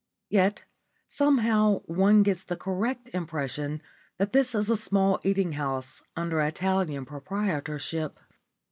Yet 0.31 0.63
somehow 1.07 1.81
one 1.81 2.23
gets 2.23 2.43
the 2.43 2.57
correct 2.57 3.11
impression 3.13 3.83
that 4.17 4.33
this 4.33 4.55
is 4.55 4.67
a 4.67 4.75
small 4.75 5.19
eating 5.21 5.51
house 5.51 6.01
under 6.15 6.41
Italian 6.41 7.05
proprietorship. 7.05 8.19